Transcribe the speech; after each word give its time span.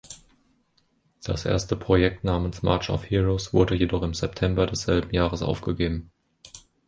Das 1.23 1.45
erste 1.45 1.75
Projekt 1.75 2.23
namens 2.23 2.63
„March 2.63 2.89
of 2.89 3.07
Heroes“ 3.07 3.53
wurde 3.53 3.75
jedoch 3.75 4.01
im 4.01 4.15
September 4.15 4.65
desselben 4.65 5.11
Jahres 5.13 5.43
aufgegeben. 5.43 6.09